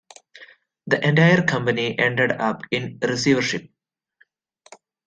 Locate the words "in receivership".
2.71-3.69